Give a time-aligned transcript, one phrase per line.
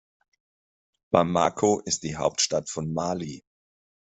[1.13, 3.43] Bamako ist die Hauptstadt von Mali.